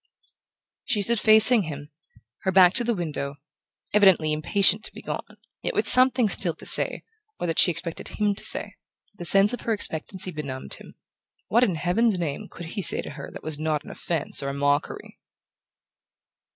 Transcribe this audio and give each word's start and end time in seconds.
She 0.83 1.03
stood 1.03 1.19
facing 1.19 1.61
him, 1.61 1.91
her 2.39 2.51
back 2.51 2.73
to 2.73 2.83
the 2.83 2.95
window, 2.95 3.35
evidently 3.93 4.33
impatient 4.33 4.83
to 4.85 4.91
be 4.93 5.03
gone, 5.03 5.37
yet 5.61 5.75
with 5.75 5.87
something 5.87 6.27
still 6.27 6.55
to 6.55 6.65
say, 6.65 7.03
or 7.39 7.45
that 7.45 7.59
she 7.59 7.69
expected 7.69 8.07
to 8.07 8.13
hear 8.15 8.27
him 8.29 8.35
say. 8.35 8.77
The 9.13 9.25
sense 9.25 9.53
of 9.53 9.61
her 9.61 9.73
expectancy 9.73 10.31
benumbed 10.31 10.73
him. 10.73 10.95
What 11.49 11.63
in 11.63 11.75
heaven's 11.75 12.17
name 12.17 12.47
could 12.49 12.65
he 12.73 12.81
say 12.81 13.03
to 13.03 13.11
her 13.11 13.29
that 13.31 13.43
was 13.43 13.59
not 13.59 13.83
an 13.83 13.91
offense 13.91 14.41
or 14.41 14.49
a 14.49 14.55
mockery? 14.55 15.19